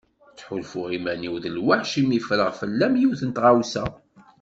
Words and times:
Ttḥulfuɣ 0.33 0.87
iman-iw 0.97 1.35
d 1.43 1.45
lwaḥc 1.55 1.91
imi 2.01 2.19
ffreɣ 2.25 2.51
fell-am 2.59 2.93
yiwet 2.99 3.21
n 3.25 3.29
tɣawsa. 3.35 3.85